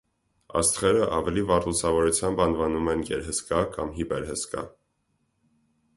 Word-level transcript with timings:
Աստղերը՝ 0.61 1.03
ավելի 1.17 1.43
վառ 1.51 1.67
լուսավորությամբ 1.69 2.43
անվանում 2.47 2.91
են 2.95 3.07
գերհսկա 3.11 3.61
կամ 3.77 3.95
հիպերհսկա։ 3.99 4.65